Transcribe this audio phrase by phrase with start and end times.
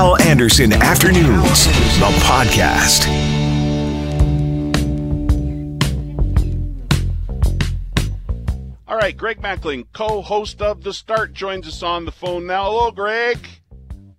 [0.00, 3.06] Hal Anderson Afternoons, the podcast.
[8.88, 12.64] All right, Greg Mackling, co host of The Start, joins us on the phone now.
[12.64, 13.46] Hello, Greg.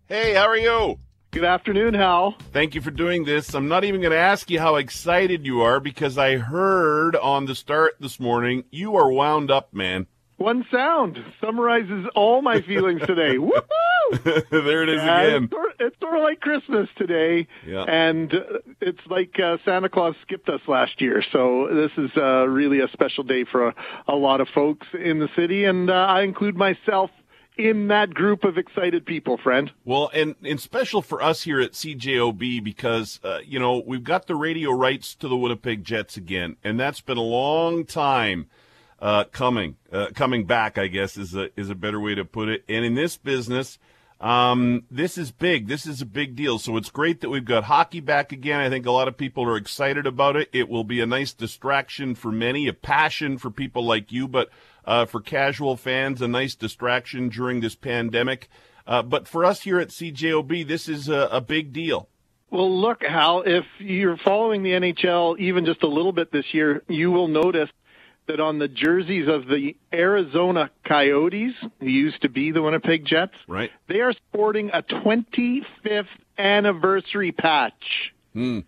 [0.05, 0.99] Hey, how are you?
[1.31, 2.35] Good afternoon, Hal.
[2.53, 3.55] Thank you for doing this.
[3.55, 7.47] I'm not even going to ask you how excited you are because I heard on
[7.47, 10.05] The Start this morning you are wound up, man.
[10.41, 13.35] One sound summarizes all my feelings today.
[13.37, 14.49] Woohoo!
[14.49, 15.43] there it is again.
[15.45, 17.83] It's sort, it's sort of like Christmas today, Yeah.
[17.83, 18.39] and uh,
[18.81, 21.23] it's like uh, Santa Claus skipped us last year.
[21.31, 23.75] So this is uh, really a special day for a,
[24.07, 27.09] a lot of folks in the city, and uh, I include myself
[27.57, 29.71] in that group of excited people, friend.
[29.85, 34.25] Well, and, and special for us here at CJOB because, uh, you know, we've got
[34.27, 38.47] the radio rights to the Winnipeg Jets again, and that's been a long time
[39.01, 39.75] uh, coming.
[39.91, 42.63] Uh, coming back, I guess, is a, is a better way to put it.
[42.69, 43.79] And in this business,
[44.21, 45.67] um, this is big.
[45.67, 46.59] This is a big deal.
[46.59, 48.59] So it's great that we've got hockey back again.
[48.59, 50.49] I think a lot of people are excited about it.
[50.53, 54.49] It will be a nice distraction for many, a passion for people like you, but
[54.85, 58.47] uh, for casual fans, a nice distraction during this pandemic.
[58.85, 62.07] Uh, but for us here at CJOB, this is a, a big deal.
[62.51, 66.83] Well, look, Hal, if you're following the NHL even just a little bit this year,
[66.87, 67.69] you will notice
[68.31, 73.33] that on the jerseys of the Arizona Coyotes, who used to be the Winnipeg Jets,
[73.47, 73.69] Right.
[73.87, 78.13] they are sporting a 25th anniversary patch.
[78.33, 78.59] Hmm.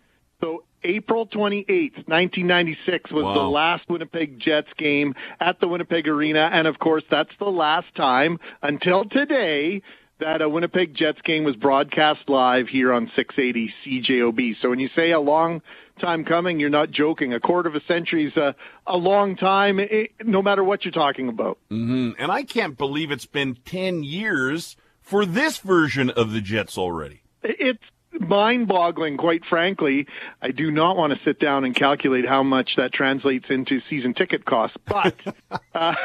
[0.42, 3.34] So April 28th, 1996 was Wow.
[3.36, 6.50] the last Winnipeg Jets game at the Winnipeg Arena.
[6.52, 9.82] And of course, that's the last time until today
[10.24, 14.56] that a Winnipeg Jets game was broadcast live here on 680 CJOB.
[14.62, 15.62] So when you say a long
[16.00, 17.34] time coming, you're not joking.
[17.34, 18.56] A quarter of a century is a,
[18.88, 21.58] a long time, eh, no matter what you're talking about.
[21.70, 26.78] hmm And I can't believe it's been 10 years for this version of the Jets
[26.78, 27.22] already.
[27.44, 27.84] It's
[28.20, 30.08] mind boggling, quite frankly.
[30.42, 34.14] I do not want to sit down and calculate how much that translates into season
[34.14, 35.16] ticket costs, but
[35.76, 35.96] uh,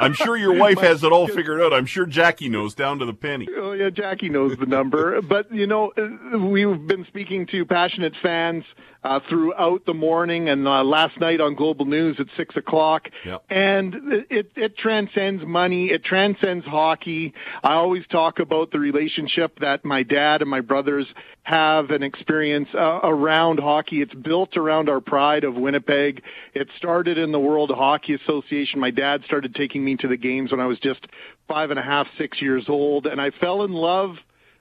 [0.00, 1.72] I'm sure your wife has it all figured out.
[1.72, 3.48] I'm sure Jackie knows down to the penny.
[3.56, 5.20] oh, yeah, Jackie knows the number.
[5.26, 8.64] But, you know, uh, we've been speaking to passionate fans
[9.06, 13.08] uh, throughout the morning and uh, last night on Global News at 6 o'clock.
[13.24, 13.44] Yep.
[13.50, 13.94] And
[14.30, 15.86] it, it transcends money.
[15.86, 17.32] It transcends hockey.
[17.62, 21.06] I always talk about the relationship that my dad and my brothers
[21.44, 24.02] have and experience uh, around hockey.
[24.02, 26.22] It's built around our pride of Winnipeg.
[26.54, 28.80] It started in the World Hockey Association.
[28.80, 31.06] My dad started taking me to the games when I was just
[31.46, 33.06] five and a half, six years old.
[33.06, 34.16] And I fell in love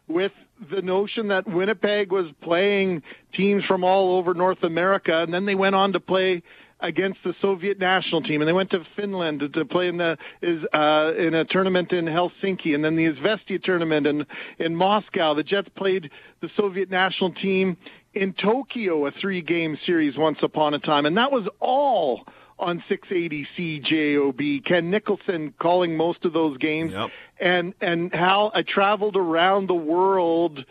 [0.08, 0.32] with
[0.72, 3.02] the notion that Winnipeg was playing
[3.34, 6.44] teams from all over North America, and then they went on to play
[6.80, 10.18] against the Soviet national team, and they went to Finland to, to play in the
[10.42, 14.26] is uh, in a tournament in Helsinki, and then the Izvestia tournament in
[14.60, 15.34] in Moscow.
[15.34, 16.10] The Jets played
[16.42, 17.78] the Soviet national team
[18.14, 22.26] in Tokyo, a three-game series once upon a time, and that was all
[22.58, 24.66] on 680 CJOB.
[24.66, 27.10] Ken Nicholson calling most of those games, Yep.
[27.40, 30.64] and and how I traveled around the world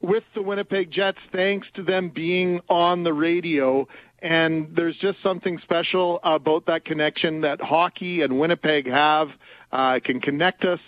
[0.00, 3.86] with the Winnipeg Jets thanks to them being on the radio.
[4.22, 9.28] And there's just something special about that connection that hockey and Winnipeg have.
[9.72, 10.80] Uh, it can connect us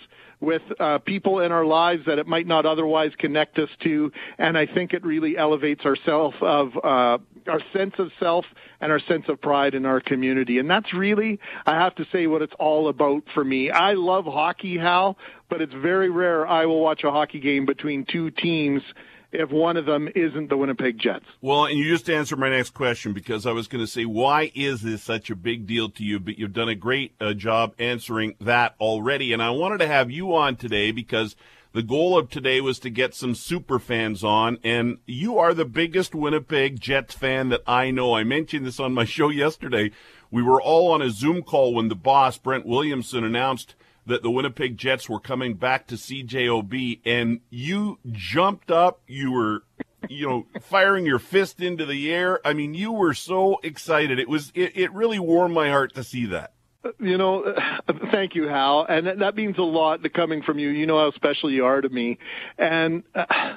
[0.43, 4.11] with uh, people in our lives that it might not otherwise connect us to.
[4.37, 7.17] And I think it really elevates our self of uh,
[7.47, 8.45] our sense of self
[8.81, 10.59] and our sense of pride in our community.
[10.59, 13.69] And that's really, I have to say, what it's all about for me.
[13.69, 15.17] I love hockey, Hal,
[15.49, 18.81] but it's very rare I will watch a hockey game between two teams
[19.33, 21.25] if one of them isn't the Winnipeg Jets.
[21.41, 24.51] Well, and you just answered my next question because I was going to say, why
[24.53, 26.19] is this such a big deal to you?
[26.19, 29.33] But you've done a great uh, job answering that already.
[29.33, 31.35] And I wanted to have you on today because
[31.73, 34.59] the goal of today was to get some super fans on.
[34.63, 38.15] And you are the biggest Winnipeg Jets fan that I know.
[38.15, 39.91] I mentioned this on my show yesterday.
[40.29, 44.29] We were all on a Zoom call when the boss, Brent Williamson, announced that the
[44.31, 49.01] Winnipeg Jets were coming back to CJOB, and you jumped up.
[49.07, 49.63] You were,
[50.09, 52.39] you know, firing your fist into the air.
[52.45, 54.19] I mean, you were so excited.
[54.19, 56.53] It was, it, it really warmed my heart to see that.
[56.99, 60.69] You know, uh, thank you, Hal, and that- means a lot the coming from you.
[60.69, 62.17] You know how special you are to me,
[62.57, 63.53] and uh,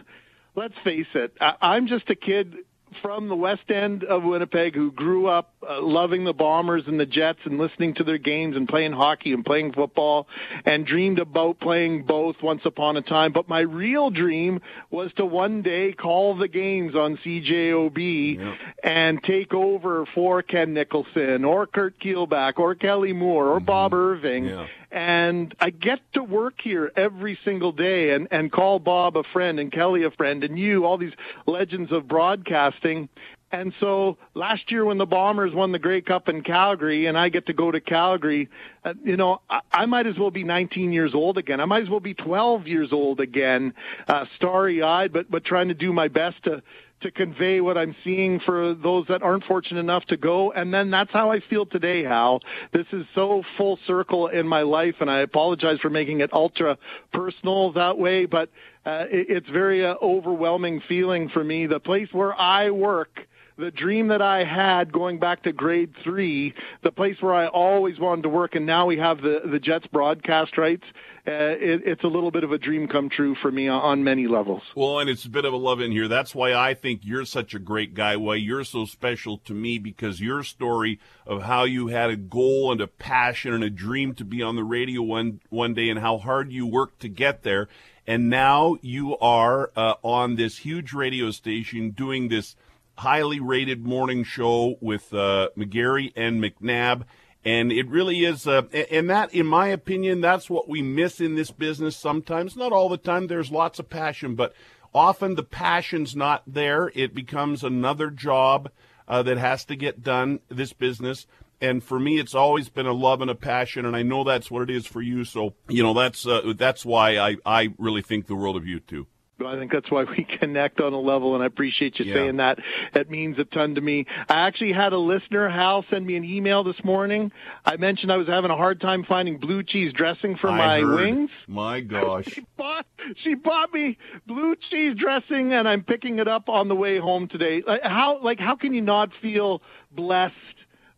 [0.54, 2.54] let's face it, I- I'm just a kid
[3.02, 7.06] from the west end of Winnipeg who grew up uh, loving the Bombers and the
[7.06, 10.26] Jets and listening to their games and playing hockey and playing football
[10.64, 13.32] and dreamed about playing both once upon a time.
[13.32, 14.60] But my real dream
[14.90, 18.54] was to one day call the games on CJOB Yeah.
[18.82, 24.46] and take over for Ken Nicholson or Curt Keilback or Kelly Moore or Bob Irving
[24.46, 24.66] Yeah.
[24.90, 29.58] And I get to work here every single day and, and call Bob a friend
[29.58, 31.14] and Kelly a friend and you, all these
[31.46, 33.08] legends of broadcasting.
[33.52, 37.28] And so last year when the Bombers won the Grey Cup in Calgary and I
[37.28, 38.48] get to go to Calgary,
[38.84, 41.60] uh, you know, I, I might as well be 19 years old again.
[41.60, 43.74] I might as well be 12 years old again,
[44.08, 46.62] uh, starry eyed, but, but trying to do my best to,
[47.02, 50.52] to convey what I'm seeing for those that aren't fortunate enough to go.
[50.52, 52.40] And then that's how I feel today, Hal.
[52.72, 56.78] This is so full circle in my life, and I apologize for making it ultra
[57.12, 58.50] personal that way, but
[58.84, 61.66] uh, it, it's very uh, overwhelming feeling for me.
[61.66, 63.10] The place where I work
[63.58, 66.52] the dream that I had going back to grade three,
[66.82, 69.86] the place where I always wanted to work, and now we have the the Jets
[69.86, 70.84] broadcast rights.
[71.26, 74.28] Uh, it, it's a little bit of a dream come true for me on, many
[74.28, 74.62] levels.
[74.76, 76.06] Well, and it's a bit of a love in here.
[76.06, 78.16] That's why I think you're such a great guy.
[78.16, 82.70] Why you're so special to me because your story of how you had a goal
[82.70, 85.98] and a passion and a dream to be on the radio one one day, and
[85.98, 87.66] how hard you worked to get there,
[88.06, 92.54] and now you are uh, on this huge radio station doing this
[92.98, 97.02] highly rated morning show with uh, McGarry and McNabb.
[97.46, 101.36] And it really is, uh, and that, in my opinion, that's what we miss in
[101.36, 102.56] this business sometimes.
[102.56, 103.28] Not all the time.
[103.28, 104.52] There's lots of passion, but
[104.92, 106.90] often the passion's not there.
[106.96, 108.72] It becomes another job
[109.06, 111.28] uh, that has to get done, this business.
[111.60, 114.50] And for me, it's always been a love and a passion, and I know that's
[114.50, 115.24] what it is for you.
[115.24, 118.80] So, you know, that's uh, that's why I, I really think the world of you
[118.80, 119.06] too.
[119.44, 122.14] I think that's why we connect on a level, and I appreciate you yeah.
[122.14, 122.58] saying that.
[122.94, 124.06] That means a ton to me.
[124.28, 127.32] I actually had a listener, Hal, send me an email this morning.
[127.64, 130.80] I mentioned I was having a hard time finding blue cheese dressing for I my
[130.80, 130.96] heard.
[130.96, 131.30] wings.
[131.46, 132.24] My gosh.
[132.32, 132.86] she, bought,
[133.22, 137.28] she bought me blue cheese dressing, and I'm picking it up on the way home
[137.28, 137.62] today.
[137.66, 139.60] Like, how, like, how can you not feel
[139.92, 140.34] blessed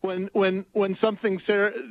[0.01, 1.41] when when when something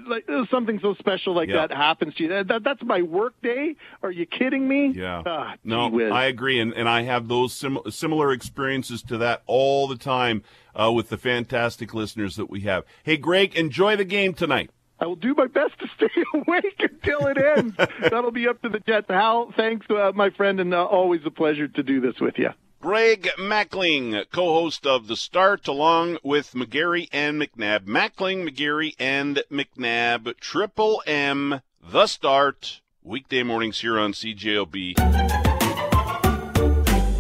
[0.07, 2.29] like something so special like that happens to you.
[2.31, 3.77] That, that, that's my work day.
[4.03, 4.93] Are you kidding me?
[4.95, 5.23] Yeah.
[5.27, 6.13] Ah, no, whiz.
[6.13, 10.43] I agree, and and I have those sim- similar experiences to that all the time
[10.75, 12.85] uh, with the fantastic listeners that we have.
[13.03, 14.71] Hey, Greg, enjoy the game tonight.
[15.01, 17.77] I will do my best to stay awake until it ends.
[18.01, 19.07] That'll be up to the Jets.
[19.09, 22.51] Hal, thanks, uh, my friend, and uh, always a pleasure to do this with you.
[22.81, 27.87] Greg Mackling, co-host of The Start, along with McGarry and McNabb.
[27.87, 30.39] Mackling, McGarry, and McNabb.
[30.39, 34.95] Triple M, The Start, weekday mornings here on CJOB.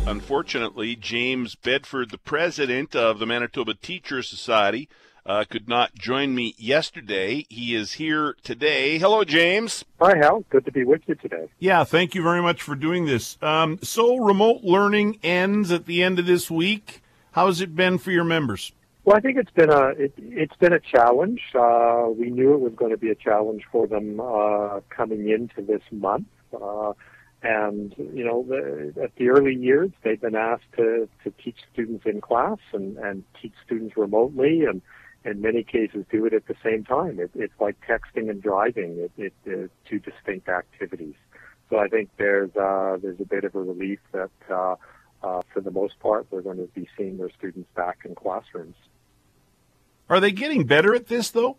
[0.06, 4.88] Unfortunately, James Bedford, the president of the Manitoba Teacher Society,
[5.28, 7.46] uh, could not join me yesterday.
[7.50, 8.98] He is here today.
[8.98, 9.84] Hello, James.
[10.00, 10.44] Hi, Hal.
[10.48, 11.48] Good to be with you today.
[11.58, 13.36] Yeah, thank you very much for doing this.
[13.42, 17.02] Um, so, remote learning ends at the end of this week.
[17.32, 18.72] How's it been for your members?
[19.04, 21.42] Well, I think it's been a it, has been a challenge.
[21.54, 25.62] Uh, we knew it was going to be a challenge for them uh, coming into
[25.62, 26.26] this month.
[26.52, 26.94] Uh,
[27.42, 32.04] and you know, the, at the early years, they've been asked to to teach students
[32.06, 34.82] in class and and teach students remotely and
[35.24, 37.18] in many cases do it at the same time.
[37.18, 38.98] It, it's like texting and driving.
[38.98, 41.14] It, it, it's two distinct activities.
[41.70, 44.76] So I think there's uh, there's a bit of a relief that uh,
[45.22, 48.76] uh, for the most part they're going to be seeing their students back in classrooms.
[50.08, 51.56] Are they getting better at this though?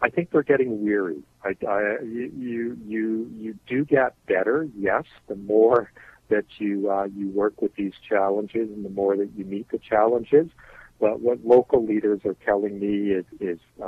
[0.00, 1.22] I think they're getting weary.
[1.44, 5.04] I, I, you you you do get better, yes.
[5.28, 5.90] The more
[6.34, 9.78] that you uh, you work with these challenges and the more that you meet the
[9.78, 10.48] challenges.
[10.98, 13.84] But what local leaders are telling me is, is uh,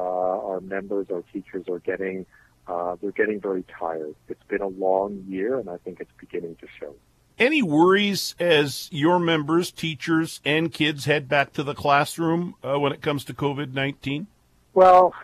[0.50, 2.26] our members, our teachers are getting
[2.66, 4.14] uh, they're getting very tired.
[4.28, 6.94] It's been a long year, and I think it's beginning to show.
[7.38, 12.92] Any worries as your members, teachers, and kids head back to the classroom uh, when
[12.92, 14.26] it comes to COVID nineteen?
[14.72, 15.14] Well,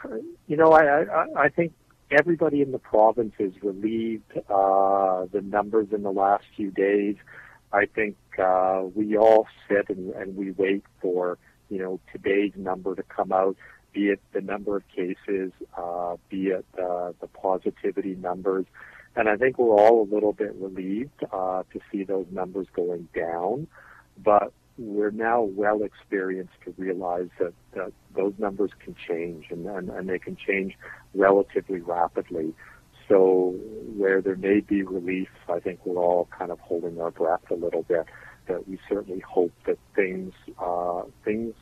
[0.46, 1.72] you know, I, I, I think
[2.10, 4.32] everybody in the province is relieved.
[4.48, 7.16] Uh, the numbers in the last few days,
[7.72, 11.38] I think uh, we all sit and, and we wait for
[11.68, 13.56] you know today's number to come out,
[13.92, 18.66] be it the number of cases, uh, be it uh, the positivity numbers,
[19.14, 23.08] and I think we're all a little bit relieved uh, to see those numbers going
[23.14, 23.68] down.
[24.22, 29.90] But we're now well experienced to realize that, that those numbers can change and, and,
[29.90, 30.74] and they can change
[31.14, 32.54] relatively rapidly.
[33.06, 33.54] So
[33.96, 37.54] where there may be relief, I think we're all kind of holding our breath a
[37.54, 38.06] little bit.
[38.48, 41.54] That we certainly hope that things, uh, things,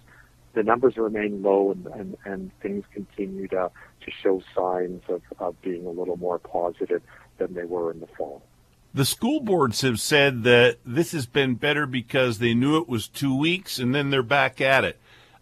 [0.54, 3.70] the numbers remain low and, and, and things continue to,
[4.04, 7.02] to show signs of, of being a little more positive
[7.38, 8.42] than they were in the fall.
[8.94, 13.06] The school boards have said that this has been better because they knew it was
[13.06, 14.98] two weeks and then they're back at it.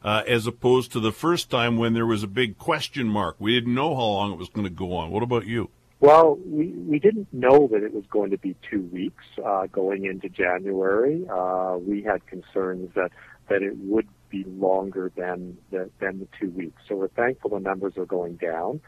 [0.07, 3.35] uh, as opposed to the first time when there was a big question mark.
[3.41, 5.11] We didn't know how long it was going to go on.
[5.11, 5.69] What about you?
[5.99, 10.05] Well, we, we didn't know that it was going to be two weeks uh, going
[10.05, 11.27] into January.
[11.29, 13.11] Uh, we had concerns that,
[13.49, 16.81] that it would be longer than the, than the two weeks.
[16.89, 18.81] So we're thankful the numbers are going down.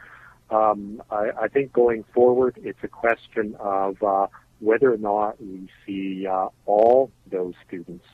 [0.49, 4.27] Um, I, I think going forward, it's a question of uh,
[4.59, 8.05] whether or not we see uh, all those students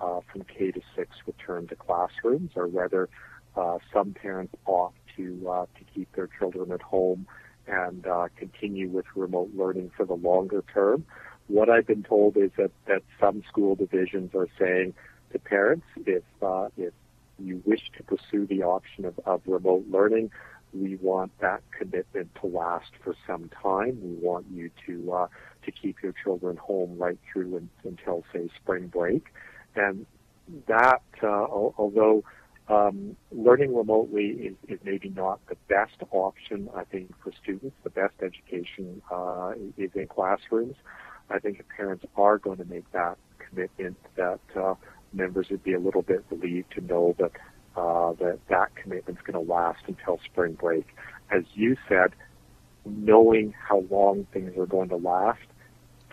[0.00, 3.08] uh, from K to six return to classrooms, or whether
[3.56, 7.26] uh, some parents opt to uh, to keep their children at home
[7.66, 11.04] and uh, continue with remote learning for the longer term.
[11.48, 14.94] What I've been told is that, that some school divisions are saying
[15.32, 16.92] to parents, if uh, if
[17.38, 20.30] you wish to pursue the option of, of remote learning,
[20.72, 23.98] we want that commitment to last for some time.
[24.02, 25.26] We want you to uh,
[25.66, 29.26] to keep your children home right through until say spring break,
[29.74, 30.06] and
[30.66, 32.24] that uh, although
[32.68, 37.76] um, learning remotely is, is, maybe not the best option, I think, for students.
[37.84, 40.74] The best education uh, is in classrooms.
[41.30, 44.74] I think if parents are going to make that commitment, that uh,
[45.12, 47.32] members would be a little bit relieved to know that
[47.76, 50.86] uh, that that commitment's going to last until spring break.
[51.30, 52.12] As you said,
[52.84, 55.40] knowing how long things are going to last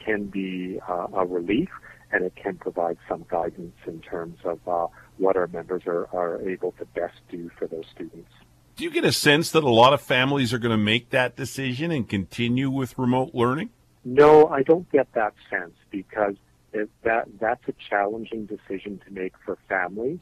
[0.03, 1.69] can be uh, a relief,
[2.11, 6.41] and it can provide some guidance in terms of uh, what our members are, are
[6.47, 8.29] able to best do for those students.
[8.75, 11.35] Do you get a sense that a lot of families are going to make that
[11.35, 13.69] decision and continue with remote learning?
[14.03, 16.35] No, I don't get that sense because
[16.73, 20.19] it, that that's a challenging decision to make for families.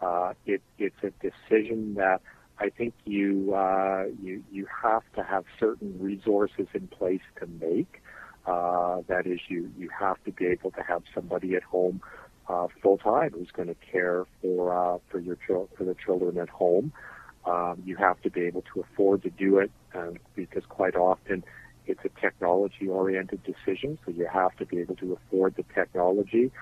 [0.00, 2.20] Uh, it, it's a decision that
[2.58, 8.01] I think you uh, you you have to have certain resources in place to make.
[8.46, 12.00] Uh, that is, you you have to be able to have somebody at home
[12.48, 16.48] uh, full time who's going to care for uh, for your for the children at
[16.48, 16.92] home.
[17.44, 21.42] Um, you have to be able to afford to do it um, because quite often
[21.86, 26.52] it's a technology oriented decision, so you have to be able to afford the technology.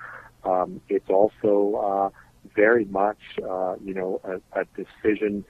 [0.43, 2.09] Um, it's also uh,
[2.55, 5.45] very much, uh, you know, a, a decision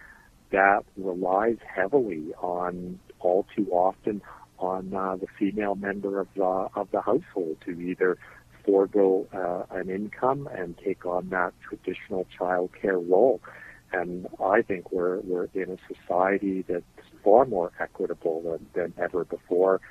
[0.51, 4.21] that relies heavily on all too often
[4.61, 8.17] on uh, the female member of the of the household to either
[8.65, 13.41] forego uh, an income and take on that traditional child care role.
[13.91, 16.83] And I think we're we're in a society that's
[17.23, 19.81] far more equitable than, than ever before.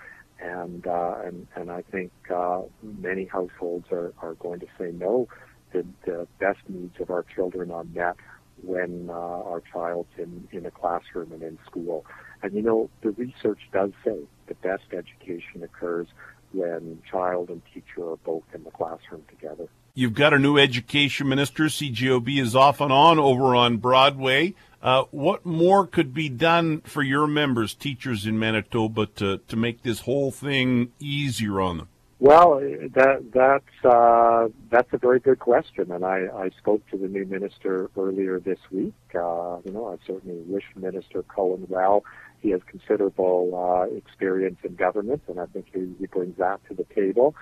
[0.40, 5.28] And uh, and and I think uh, many households are, are going to say no.
[5.72, 8.16] The, the best needs of our children are met
[8.62, 12.04] when uh, our child's in, in a classroom and in school.
[12.42, 16.06] And you know, the research does say the best education occurs
[16.52, 19.68] when child and teacher are both in the classroom together.
[19.94, 21.64] You've got a new education minister.
[21.64, 24.54] CGOB is off and on over on Broadway.
[24.82, 29.82] Uh, what more could be done for your members, teachers in Manitoba, to, to make
[29.82, 31.88] this whole thing easier on them?
[32.20, 37.08] Well, that that's uh, that's a very good question, and I, I spoke to the
[37.08, 38.92] new minister earlier this week.
[39.14, 42.04] Uh, you know, I certainly wish Minister Cullen well
[42.40, 46.74] he has considerable uh, experience in government, and I think he, he brings that to
[46.74, 47.34] the table.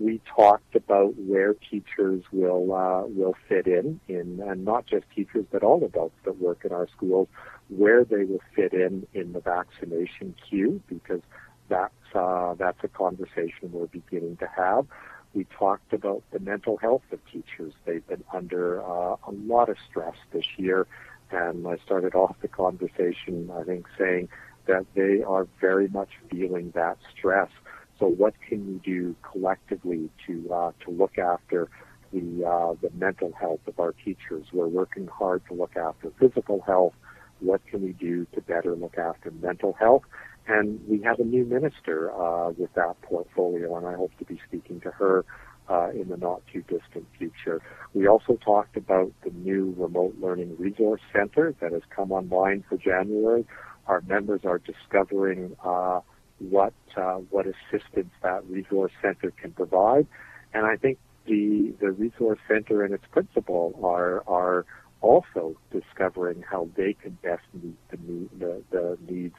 [0.00, 5.44] We talked about where teachers will uh, will fit in, in, and not just teachers,
[5.52, 7.28] but all adults that work in our schools,
[7.68, 11.20] where they will fit in in the vaccination queue, because
[11.68, 14.86] that's uh, that's a conversation we're beginning to have.
[15.34, 17.72] We talked about the mental health of teachers.
[17.84, 20.86] They've been under uh, a lot of stress this year
[21.30, 24.28] and I started off the conversation, I think, saying
[24.66, 27.50] that they are very much feeling that stress.
[27.98, 31.68] So what can you do collectively to uh, to look after
[32.12, 34.46] the uh, the mental health of our teachers?
[34.52, 36.94] We're working hard to look after physical health.
[37.40, 40.02] What can we do to better look after mental health?
[40.46, 44.38] And we have a new minister uh, with that portfolio, and I hope to be
[44.46, 45.24] speaking to her
[45.68, 47.62] uh, in the not too distant future.
[47.94, 52.76] We also talked about the new Remote Learning Resource Center that has come online for
[52.76, 53.46] January.
[53.86, 56.00] Our members are discovering uh,
[56.38, 60.06] what uh, what assistance that resource center can provide,
[60.52, 64.66] and I think the the resource center and its principal are are
[65.00, 67.96] also discovering how they can best meet the
[68.38, 69.36] the, the needs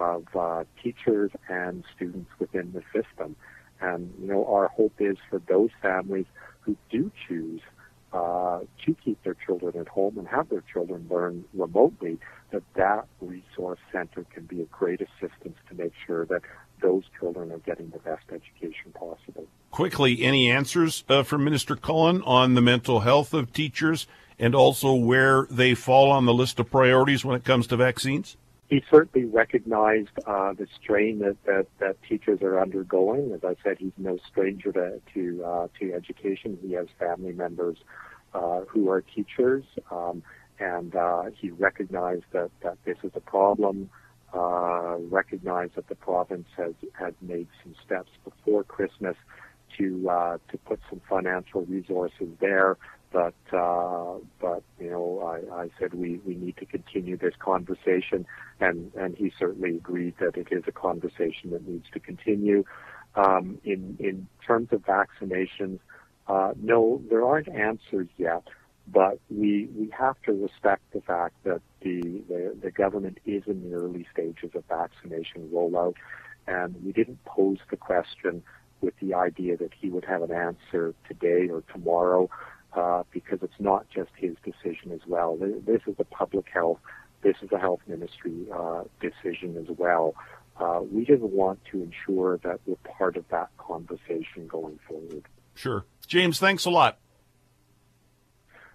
[0.00, 3.36] of uh, teachers and students within the system.
[3.80, 6.26] And, you know, our hope is for those families
[6.60, 7.60] who do choose
[8.12, 12.18] uh, to keep their children at home and have their children learn remotely,
[12.50, 16.42] that that resource center can be a great assistance to make sure that
[16.82, 19.46] those children are getting the best education possible.
[19.70, 24.06] Quickly, any answers uh, from Minister Cullen on the mental health of teachers
[24.38, 28.36] and also where they fall on the list of priorities when it comes to vaccines?
[28.70, 33.32] He certainly recognized uh, the strain that, that, that, teachers are undergoing.
[33.32, 36.56] As I said, he's no stranger to to, uh, to education.
[36.62, 37.78] He has family members
[38.32, 40.22] uh, who are teachers, um,
[40.60, 43.90] and uh, he recognized that, that this is a problem.
[44.32, 49.16] Uh, recognized that the province has has made some steps before Christmas
[49.76, 52.76] to uh, to put some financial resources there
[53.12, 58.26] but uh, but you know, I, I said we, we need to continue this conversation,
[58.60, 62.64] and and he certainly agreed that it is a conversation that needs to continue.
[63.16, 65.80] Um, in in terms of vaccinations,
[66.28, 68.44] uh, no, there aren't answers yet,
[68.86, 73.68] but we we have to respect the fact that the, the the government is in
[73.68, 75.94] the early stages of vaccination rollout,
[76.46, 78.44] and we didn't pose the question
[78.80, 82.30] with the idea that he would have an answer today or tomorrow
[82.72, 85.36] uh, because it's not just his decision as well.
[85.36, 86.78] This is a public health,
[87.22, 90.14] this is a health ministry uh, decision as well.
[90.58, 95.24] Uh, we just want to ensure that we're part of that conversation going forward.
[95.54, 95.84] Sure.
[96.06, 96.98] James, thanks a lot.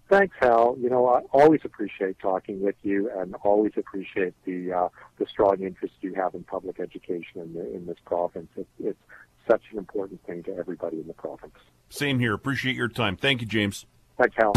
[0.07, 0.77] Thanks, Hal.
[0.79, 5.63] You know, I always appreciate talking with you, and always appreciate the uh, the strong
[5.63, 8.49] interest you have in public education in, the, in this province.
[8.55, 8.99] It, it's
[9.47, 11.55] such an important thing to everybody in the province.
[11.89, 12.33] Same here.
[12.33, 13.15] Appreciate your time.
[13.15, 13.85] Thank you, James.
[14.19, 14.53] Hi, Cal.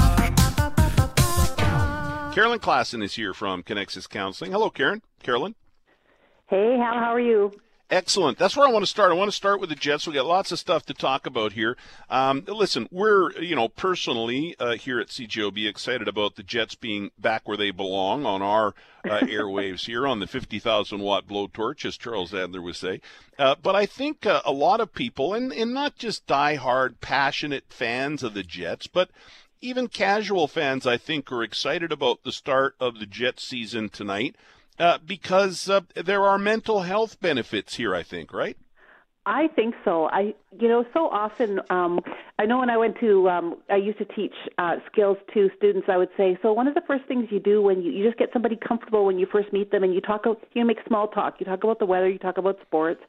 [2.33, 4.53] Carolyn Klassen is here from Connexus Counseling.
[4.53, 5.03] Hello, Karen.
[5.23, 5.55] Carolyn.
[6.47, 6.95] Hey, Hal.
[6.95, 7.53] How are you?
[7.91, 8.37] Excellent.
[8.37, 9.11] That's where I want to start.
[9.11, 10.07] I want to start with the Jets.
[10.07, 11.75] We got lots of stuff to talk about here.
[12.11, 17.13] Um, listen, we're you know personally uh, here at CJOB excited about the Jets being
[17.19, 18.75] back where they belong on our
[19.07, 23.01] uh, airwaves here on the 50,000 watt blowtorch, as Charles Adler would say.
[23.39, 27.65] Uh, but I think uh, a lot of people, and, and not just die-hard, passionate
[27.71, 29.09] fans of the Jets, but
[29.63, 34.37] even casual fans, I think, are excited about the start of the Jets season tonight
[34.79, 37.95] uh, because uh, there are mental health benefits here.
[37.95, 38.57] I think, right?
[39.27, 40.09] I think so.
[40.11, 42.01] I, you know, so often, um,
[42.39, 45.87] I know when I went to, um, I used to teach uh, skills to students.
[45.91, 48.19] I would say, so one of the first things you do when you, you just
[48.19, 51.35] get somebody comfortable when you first meet them, and you talk, you make small talk.
[51.41, 53.03] You talk about the weather, you talk about sports,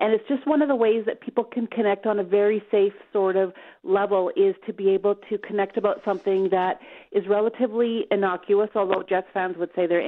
[0.00, 2.94] and it's just one of the ways that people can connect on a very safe
[3.12, 3.52] sort of
[3.84, 6.80] level is to be able to connect about something that
[7.12, 10.02] is relatively innocuous, although Jets fans would say their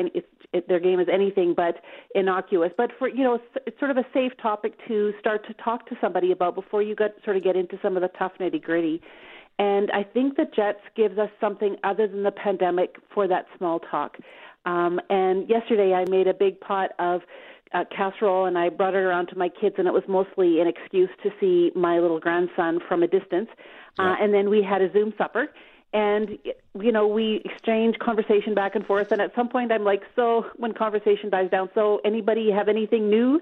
[0.69, 1.77] their game is anything but
[2.15, 2.73] innocuous.
[2.77, 5.97] But for you know, it's sort of a safe topic to start to talk to
[6.01, 9.03] somebody about before you get sort of get into some of the tough nitty gritty.
[9.59, 13.79] And I think the Jets gives us something other than the pandemic for that small
[13.79, 14.17] talk.
[14.67, 17.21] Um, and yesterday I made a big pot of
[17.73, 20.69] uh, casserole and I brought it around to my kids, and it was mostly an
[20.69, 23.49] excuse to see my little grandson from a distance.
[23.99, 24.11] Uh, yeah.
[24.13, 25.49] Uh, and then we had a Zoom supper,
[25.93, 26.39] and
[26.81, 29.13] you know we exchange conversation back and forth.
[29.13, 33.09] And at some point, I'm like, so when conversation dies down, so anybody have anything
[33.09, 33.41] new?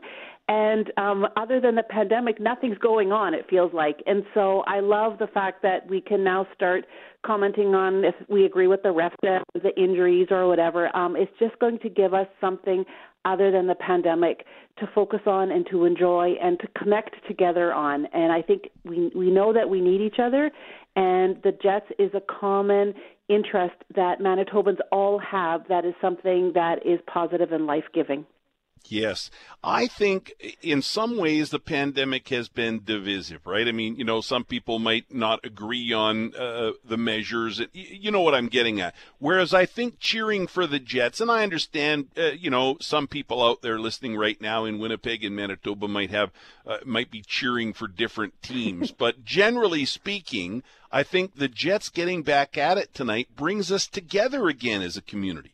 [0.49, 3.33] And um, other than the pandemic, nothing's going on.
[3.33, 6.85] It feels like, and so I love the fact that we can now start
[7.25, 9.41] commenting on if we agree with the ref, the
[9.77, 10.95] injuries or whatever.
[10.97, 12.85] Um, it's just going to give us something
[13.25, 14.45] other than the pandemic
[14.79, 18.07] to focus on and to enjoy and to connect together on.
[18.07, 20.51] And I think we we know that we need each other
[20.97, 22.95] and the Jets is a common
[23.29, 28.27] interest that Manitobans all have that is something that is positive and life-giving.
[28.89, 29.31] Yes.
[29.65, 33.69] I think in some ways the pandemic has been divisive, right?
[33.69, 37.63] I mean, you know, some people might not agree on uh, the measures.
[37.73, 38.95] You know what I'm getting at.
[39.19, 43.43] Whereas I think cheering for the Jets, and I understand, uh, you know, some people
[43.43, 46.31] out there listening right now in Winnipeg and Manitoba might have,
[46.67, 48.91] uh, might be cheering for different teams.
[48.99, 54.49] but generally speaking, I think the Jets getting back at it tonight brings us together
[54.49, 55.53] again as a community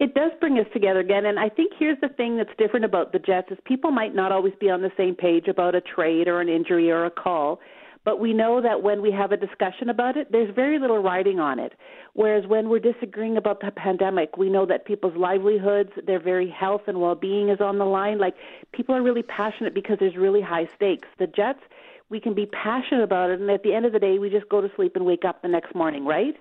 [0.00, 1.26] it does bring us together again.
[1.26, 4.32] And I think here's the thing that's different about the Jets is people might not
[4.32, 7.60] always be on the same page about a trade or an injury or a call.
[8.02, 11.38] But we know that when we have a discussion about it, there's very little writing
[11.38, 11.74] on it.
[12.14, 16.82] Whereas when we're disagreeing about the pandemic, we know that people's livelihoods, their very health
[16.86, 18.18] and well-being is on the line.
[18.18, 18.36] Like
[18.72, 21.08] people are really passionate because there's really high stakes.
[21.18, 21.60] The Jets,
[22.08, 24.48] we can be passionate about it, and at the end of the day, we just
[24.48, 26.36] go to sleep and wake up the next morning, right?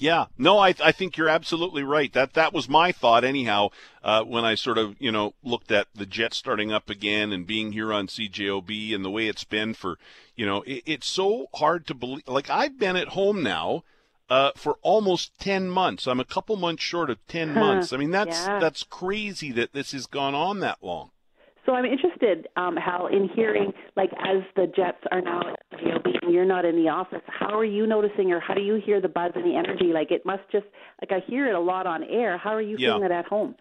[0.00, 2.10] Yeah, no, I I think you're absolutely right.
[2.14, 3.68] That that was my thought anyhow.
[4.02, 7.46] Uh, when I sort of you know looked at the Jets starting up again and
[7.46, 9.98] being here on CJOB and the way it's been for
[10.36, 12.26] you know it, it's so hard to believe.
[12.26, 13.84] Like I've been at home now.
[14.30, 16.06] Uh, for almost 10 months.
[16.06, 17.92] I'm a couple months short of 10 months.
[17.92, 18.60] I mean, that's yeah.
[18.60, 21.10] that's crazy that this has gone on that long.
[21.66, 25.42] So I'm interested, um, Hal, in hearing, like, as the Jets are now
[25.74, 28.80] CJOB and you're not in the office, how are you noticing or how do you
[28.84, 29.92] hear the buzz and the energy?
[29.92, 30.66] Like it must just
[31.00, 32.38] like I hear it a lot on air.
[32.38, 32.88] How are you Yeah.
[32.94, 33.54] feeling it at home?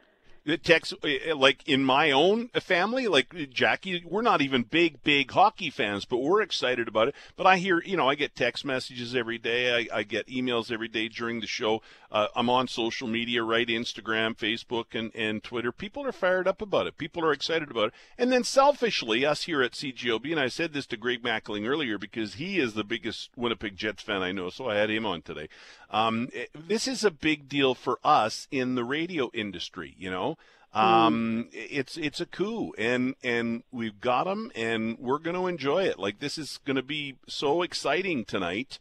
[0.57, 5.69] Text uh, like in my own family like jackie we're not even big big hockey
[5.69, 7.15] fans but we're excited about it.
[7.35, 9.87] But i hear you know i get text messages every day.
[9.91, 11.81] I, I get emails every day during the show.
[12.11, 13.67] Uh, i'm on social media right?
[13.67, 15.71] Instagram facebook and, and twitter.
[15.71, 16.97] People are fired up about it.
[16.97, 17.93] People are excited about it.
[18.17, 21.97] And then selfishly us here at CJOB and i said this to greg mackling earlier
[21.97, 25.21] because he is the biggest winnipeg jets fan i know so i had him on
[25.21, 25.47] today.
[25.91, 30.37] Um, it- this is a big deal for us in the radio industry you know
[30.73, 35.83] um, it's it's a coup, and and we've got them, and we're going to enjoy
[35.83, 35.97] it.
[35.97, 38.79] Like this is going to be so exciting tonight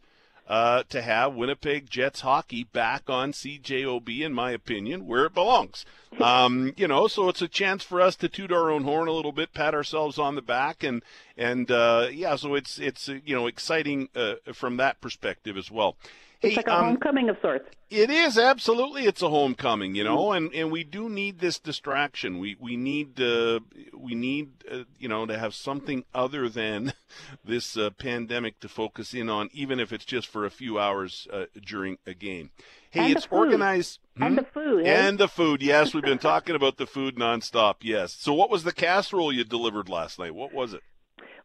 [0.49, 5.85] uh, to have Winnipeg Jets hockey back on CJOB, in my opinion, where it belongs.
[6.19, 9.11] Um, you know, so it's a chance for us to toot our own horn a
[9.11, 11.03] little bit, pat ourselves on the back, and
[11.37, 15.95] and uh, yeah, so it's it's you know exciting uh, from that perspective as well.
[16.41, 17.69] It's Hey, like a um, homecoming of sorts.
[17.89, 19.03] it is absolutely.
[19.03, 22.39] It's a homecoming, you know, and, and we do need this distraction.
[22.39, 23.59] We we need uh,
[23.93, 26.93] we need uh, you know to have something other than
[27.43, 31.27] this uh, pandemic to focus in on, even if it's just for a few hours
[31.31, 32.51] uh, during a game.
[32.91, 33.99] Hey, And it's organized.
[34.19, 34.35] And Hmm?
[34.35, 35.07] the food, eh?
[35.07, 35.61] And the food.
[35.61, 37.75] Yes, we've been talking about the food nonstop.
[37.81, 38.13] Yes.
[38.13, 40.33] So, what was the casserole you delivered last night?
[40.35, 40.81] What was it?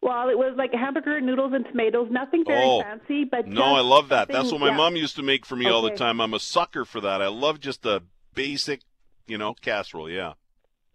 [0.00, 2.08] Well, it was like hamburger, noodles, and tomatoes.
[2.10, 4.28] Nothing very Oh, fancy, but No, I love that.
[4.28, 4.76] That's what my yeah.
[4.76, 6.20] mom used to make for me all the time.
[6.20, 7.22] I'm a sucker for that.
[7.22, 8.02] I love just a
[8.34, 8.80] basic,
[9.26, 10.10] you know, casserole.
[10.10, 10.34] Yeah.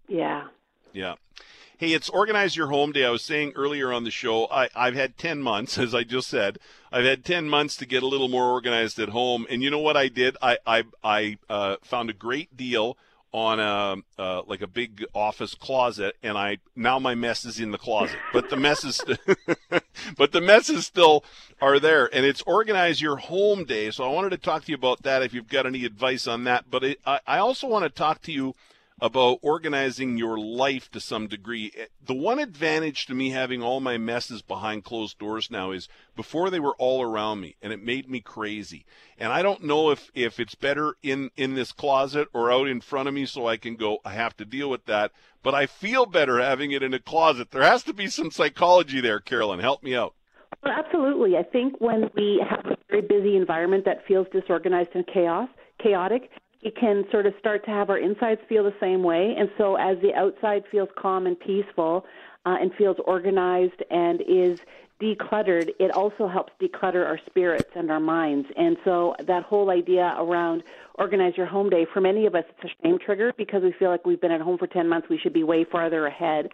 [0.08, 0.48] Yeah.
[0.94, 1.16] Yeah.
[1.80, 3.06] Hey, it's Organize Your Home Day.
[3.06, 6.28] I was saying earlier on the show, I, I've had 10 months, as I just
[6.28, 6.60] said.
[6.92, 9.48] I've had 10 months to get a little more organized at home.
[9.50, 10.36] And you know what I did?
[10.42, 12.98] I, I, I uh, found a great deal
[13.32, 17.72] on a, uh, like a big office closet, and I now my mess is in
[17.72, 18.18] the closet.
[18.34, 19.02] But the messes,
[20.18, 21.24] but the messes still
[21.62, 22.14] are there.
[22.14, 23.90] And it's Organize Your Home Day.
[23.92, 26.44] So I wanted to talk to you about that if you've got any advice on
[26.44, 26.70] that.
[26.70, 28.54] But it, I, I also want to talk to you
[29.02, 31.72] about organizing your life to some degree.
[31.78, 35.88] Eh, the one advantage to me having all my messes behind closed doors now is
[36.16, 38.86] before they were all around me and it made me crazy.
[39.18, 42.82] And I don't know if, if it's better in, in this closet or out in
[42.82, 45.12] front of me so I can go, I have to deal with that.
[45.42, 47.52] But I feel better having it in a closet.
[47.52, 49.60] There has to be some psychology there, Carolyn.
[49.60, 50.14] Help me out.
[50.64, 51.38] Well, absolutely.
[51.38, 55.48] I think when we have a very busy environment that feels disorganized and chaos,
[55.82, 56.30] chaotic,
[56.62, 59.36] it can sort of start to have our insides feel the same way.
[59.38, 62.06] And so, as the outside feels calm and peaceful
[62.46, 64.60] uh, and feels organized and is
[65.02, 68.50] decluttered, it also helps declutter our spirits and our minds.
[68.58, 70.64] And so, that whole idea around
[70.96, 73.90] organize your home day, for many of us, it's a shame trigger because we feel
[73.90, 76.50] like we've been at home for 10 months, we should be way farther ahead.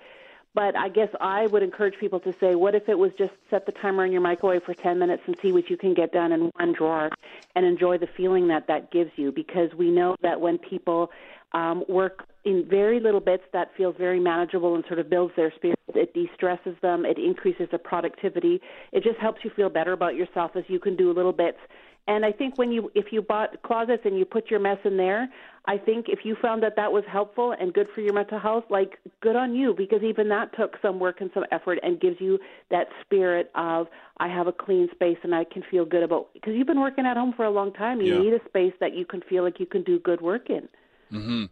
[0.56, 3.66] But I guess I would encourage people to say, what if it was just set
[3.66, 6.32] the timer in your microwave for 10 minutes and see what you can get done
[6.32, 7.12] in one drawer
[7.56, 9.34] and enjoy the feeling that that gives you?
[9.34, 11.12] Because we know that when people
[11.52, 15.52] um, work in very little bits, that feels very manageable and sort of builds their
[15.52, 15.78] spirit.
[15.94, 18.62] It de stresses them, it increases their productivity.
[18.94, 21.60] It just helps you feel better about yourself as you can do little bits.
[22.08, 24.96] And I think when you, if you bought closets and you put your mess in
[24.96, 25.28] there,
[25.68, 28.66] I think if you found that that was helpful and good for your mental health,
[28.70, 32.18] like good on you because even that took some work and some effort and gives
[32.20, 32.38] you
[32.70, 36.54] that spirit of I have a clean space and I can feel good about because
[36.56, 38.00] you've been working at home for a long time.
[38.02, 38.22] You Yeah.
[38.22, 40.68] need a space that you can feel like you can do good work in.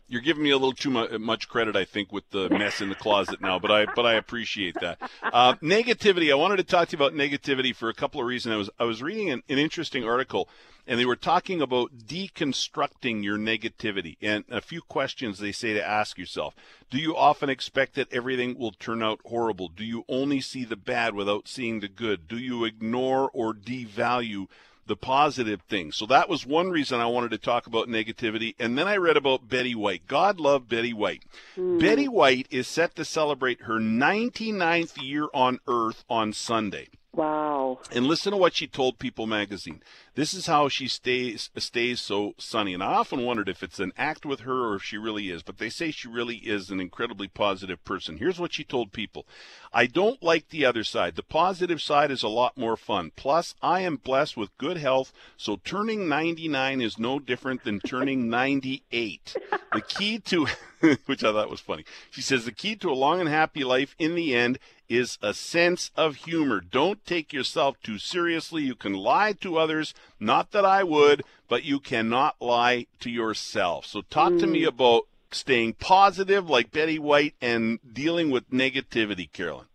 [0.07, 0.89] You're giving me a little too
[1.19, 4.13] much credit, I think, with the mess in the closet now, but I but I
[4.13, 4.99] appreciate that.
[5.21, 6.31] Uh, negativity.
[6.31, 8.53] I wanted to talk to you about negativity for a couple of reasons.
[8.53, 10.49] I was I was reading an, an interesting article,
[10.87, 15.87] and they were talking about deconstructing your negativity and a few questions they say to
[15.87, 16.55] ask yourself.
[16.89, 19.69] Do you often expect that everything will turn out horrible?
[19.69, 22.27] Do you only see the bad without seeing the good?
[22.27, 24.47] Do you ignore or devalue?
[24.85, 25.95] The positive things.
[25.95, 28.55] So that was one reason I wanted to talk about negativity.
[28.59, 30.07] And then I read about Betty White.
[30.07, 31.23] God love Betty White.
[31.55, 31.79] Hmm.
[31.79, 36.89] Betty White is set to celebrate her 99th year on earth on Sunday.
[37.13, 37.62] Wow.
[37.91, 39.81] And listen to what she told People magazine.
[40.15, 42.73] This is how she stays stays so sunny.
[42.73, 45.43] And I often wondered if it's an act with her or if she really is,
[45.43, 48.17] but they say she really is an incredibly positive person.
[48.17, 49.25] Here's what she told people.
[49.73, 51.15] I don't like the other side.
[51.15, 53.11] The positive side is a lot more fun.
[53.15, 58.29] Plus, I am blessed with good health, so turning 99 is no different than turning
[58.29, 59.35] 98.
[59.73, 60.47] The key to
[61.05, 61.85] which I thought was funny.
[62.11, 64.59] She says the key to a long and happy life in the end
[64.97, 66.61] is a sense of humor.
[66.61, 68.63] Don't take yourself too seriously.
[68.63, 73.85] You can lie to others, not that I would, but you cannot lie to yourself.
[73.85, 74.69] So talk to me hmm.
[74.69, 79.65] about staying positive like Betty White and dealing with negativity, Carolyn.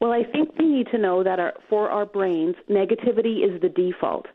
[0.00, 3.68] Well, I think we need to know that our, for our brains, negativity is the
[3.68, 4.26] default.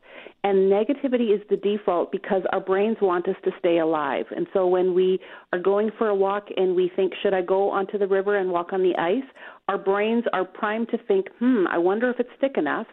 [0.44, 4.26] And negativity is the default because our brains want us to stay alive.
[4.36, 5.20] And so when we
[5.52, 8.50] are going for a walk and we think, should I go onto the river and
[8.50, 9.28] walk on the ice?
[9.68, 12.88] Our brains are primed to think, hmm, I wonder if it's thick enough.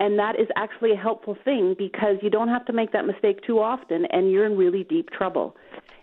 [0.00, 3.40] And that is actually a helpful thing because you don't have to make that mistake
[3.46, 5.56] too often and you're in really deep trouble.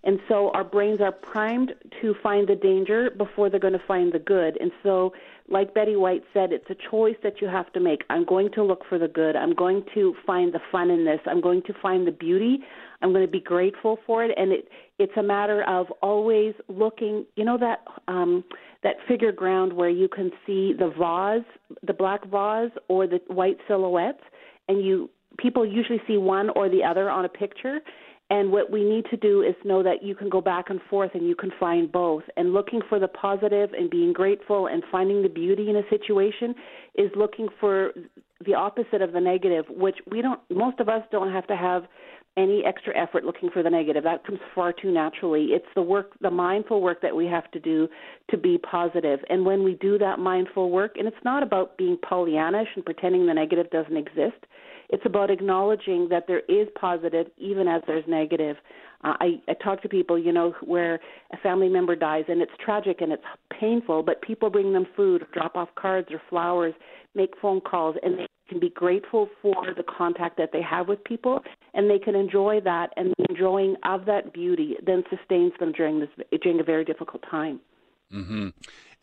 [0.03, 4.11] And so our brains are primed to find the danger before they're going to find
[4.11, 4.57] the good.
[4.59, 5.13] And so,
[5.47, 8.03] like Betty White said, it's a choice that you have to make.
[8.09, 9.35] I'm going to look for the good.
[9.35, 11.19] I'm going to find the fun in this.
[11.25, 12.59] I'm going to find the beauty.
[13.01, 14.31] I'm going to be grateful for it.
[14.37, 14.67] And it,
[14.99, 18.43] it's a matter of always looking, you know, that, um,
[18.83, 21.45] that figure ground where you can see the vase,
[21.81, 24.23] the black vase or the white silhouettes.
[24.67, 27.79] And you, people usually see one or the other on a picture
[28.29, 31.12] and what we need to do is know that you can go back and forth
[31.13, 32.23] and you can find both.
[32.38, 36.55] And looking for the positive and being grateful and finding the beauty in a situation
[36.95, 37.91] is looking for
[38.45, 41.83] the opposite of the negative, which we don't, most of us don't have to have
[42.36, 44.03] any extra effort looking for the negative.
[44.03, 45.49] That comes far too naturally.
[45.51, 47.88] It's the work, the mindful work that we have to do
[48.31, 49.19] to be positive.
[49.29, 53.27] And when we do that mindful work, and it's not about being Pollyannish and pretending
[53.27, 54.45] the negative doesn't exist,
[54.93, 58.58] it's about acknowledging that there is positive even as there's negative.
[59.03, 60.99] Uh, I, I talk to people, you know, where
[61.34, 63.23] a family member dies and it's tragic and it's
[63.60, 66.75] painful, but people bring them food, drop off cards or flowers,
[67.15, 71.03] make phone calls, and they can be grateful for the contact that they have with
[71.06, 71.41] people,
[71.73, 76.01] and they can enjoy that, and the enjoying of that beauty then sustains them during
[76.01, 76.10] this
[76.43, 77.60] during a very difficult time.
[78.13, 78.49] Mm-hmm.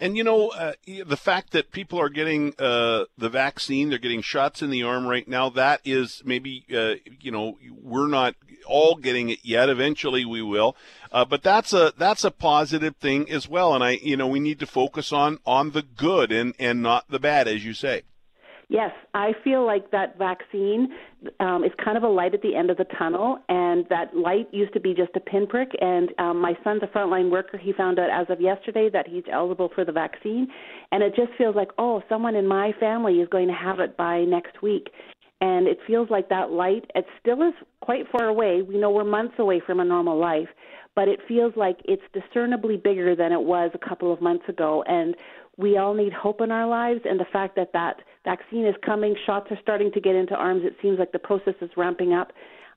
[0.01, 4.23] And you know, uh, the fact that people are getting uh, the vaccine, they're getting
[4.23, 5.51] shots in the arm right now.
[5.51, 8.35] That is maybe, uh, you know, we're not
[8.67, 9.69] all getting it yet.
[9.69, 10.75] Eventually, we will.
[11.13, 13.75] Uh, but that's a that's a positive thing as well.
[13.75, 17.05] And I, you know, we need to focus on on the good and and not
[17.11, 18.03] the bad, as you say.
[18.71, 20.91] Yes, I feel like that vaccine
[21.41, 24.47] um, is kind of a light at the end of the tunnel, and that light
[24.53, 25.73] used to be just a pinprick.
[25.81, 27.59] And um, my son's a frontline worker.
[27.59, 30.47] He found out as of yesterday that he's eligible for the vaccine,
[30.93, 33.97] and it just feels like, oh, someone in my family is going to have it
[33.97, 34.91] by next week.
[35.41, 36.89] And it feels like that light.
[36.95, 38.63] It still is quite far away.
[38.63, 40.49] We know we're months away from a normal life,
[40.95, 44.85] but it feels like it's discernibly bigger than it was a couple of months ago.
[44.87, 45.17] And
[45.57, 49.17] we all need hope in our lives, and the fact that that vaccine is coming,
[49.27, 50.63] shots are starting to get into arms.
[50.65, 52.33] It seems like the process is ramping up.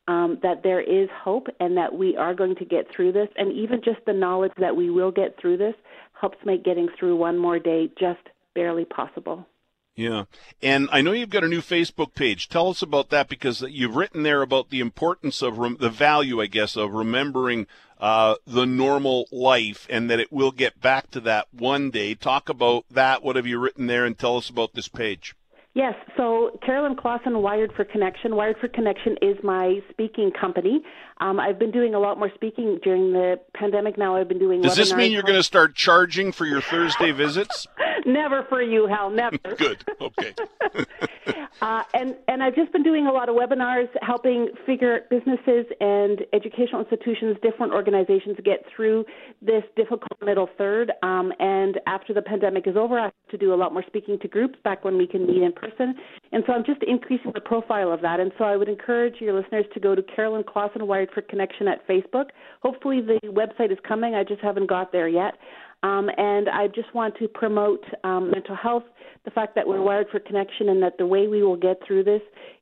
[0.05, 3.53] Um, that there is hope and that we are going to get through this, and
[3.53, 5.75] even just the knowledge that we will get through this
[6.19, 8.19] helps make getting through one more day just
[8.53, 9.47] barely possible.
[9.95, 10.25] Yeah.
[10.61, 12.49] And I know you've got a new Facebook page.
[12.49, 16.41] Tell us about that because you've written there about the importance of rem- the value,
[16.41, 17.67] I guess, of remembering
[17.99, 22.15] uh, the normal life and that it will get back to that one day.
[22.15, 23.23] Talk about that.
[23.23, 24.05] What have you written there?
[24.05, 25.35] And tell us about this page.
[25.75, 28.35] Yes, so Carolyn Klassen, Wired for Connection.
[28.35, 30.83] Wired for Connection is my speaking company.
[31.19, 33.97] Um, I've been doing a lot more speaking during the pandemic.
[33.97, 34.61] Now I've been doing.
[34.61, 37.67] Does this mean you're going to start charging for your Thursday visits?
[38.05, 39.09] never for you, Hal.
[39.09, 39.37] Never.
[39.57, 39.83] Good.
[40.01, 40.33] Okay.
[41.61, 46.21] uh, and and I've just been doing a lot of webinars, helping figure businesses and
[46.33, 49.05] educational institutions, different organizations, get through
[49.41, 50.91] this difficult middle third.
[51.01, 54.19] Um, and after the pandemic is over, I have to do a lot more speaking
[54.19, 55.95] to groups back when we can meet in person.
[56.33, 58.19] And so I'm just increasing the profile of that.
[58.19, 61.67] And so I would encourage your listeners to go to Carolyn Klassen Wired for Connection
[61.67, 62.31] at Facebook.
[62.61, 64.15] Hopefully the website is coming.
[64.15, 65.35] I just haven't got there yet.
[65.83, 68.83] Um, and I just want to promote um, mental health,
[69.25, 72.05] the fact that we're wired for connection, and that the way we will get through
[72.05, 72.21] this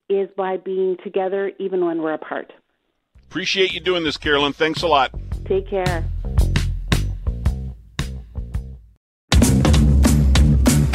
[0.10, 2.52] is by being together even when we're apart.
[3.30, 4.52] Appreciate you doing this, Carolyn.
[4.52, 5.12] Thanks a lot.
[5.46, 6.04] Take care.